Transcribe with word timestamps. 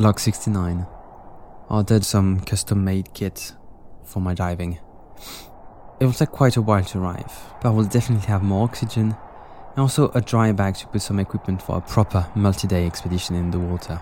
Log 0.00 0.18
69. 0.18 0.86
I 1.68 1.74
ordered 1.74 2.06
some 2.06 2.40
custom 2.40 2.82
made 2.82 3.12
kit 3.12 3.52
for 4.02 4.20
my 4.20 4.32
diving. 4.32 4.78
It 6.00 6.06
will 6.06 6.14
take 6.14 6.30
quite 6.30 6.56
a 6.56 6.62
while 6.62 6.82
to 6.84 6.98
arrive, 6.98 7.30
but 7.60 7.68
I 7.68 7.72
will 7.72 7.84
definitely 7.84 8.26
have 8.28 8.42
more 8.42 8.64
oxygen 8.64 9.14
and 9.72 9.78
also 9.78 10.10
a 10.14 10.22
dry 10.22 10.52
bag 10.52 10.76
to 10.76 10.86
put 10.86 11.02
some 11.02 11.18
equipment 11.18 11.60
for 11.60 11.76
a 11.76 11.82
proper 11.82 12.26
multi 12.34 12.66
day 12.66 12.86
expedition 12.86 13.36
in 13.36 13.50
the 13.50 13.58
water. 13.58 14.00